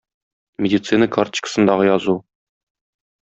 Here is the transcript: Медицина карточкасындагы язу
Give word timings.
Медицина 0.65 1.07
карточкасындагы 1.17 1.85
язу 1.91 2.17